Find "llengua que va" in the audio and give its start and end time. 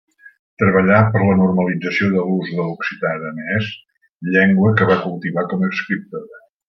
4.37-5.01